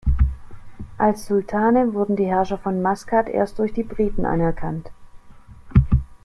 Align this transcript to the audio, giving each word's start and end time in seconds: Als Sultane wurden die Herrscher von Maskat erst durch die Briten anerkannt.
Als 0.97 1.27
Sultane 1.27 1.93
wurden 1.93 2.15
die 2.15 2.25
Herrscher 2.25 2.57
von 2.57 2.81
Maskat 2.81 3.29
erst 3.29 3.59
durch 3.59 3.71
die 3.71 3.83
Briten 3.83 4.25
anerkannt. 4.25 4.89